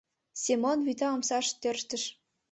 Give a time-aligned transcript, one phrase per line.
[0.43, 2.03] Семон вӱта омсаш тӧрштыш.